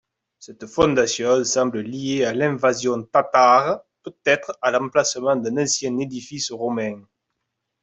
Cette 0.39 0.65
fondation 0.65 1.43
semble 1.43 1.81
liée 1.81 2.25
à 2.25 2.33
l'invasion 2.33 3.03
tatare, 3.03 3.83
peut-être 4.01 4.57
à 4.59 4.71
l'emplacement 4.71 5.35
d'un 5.35 5.57
ancien 5.59 5.95
édifice 5.99 6.51
romain. 6.51 7.03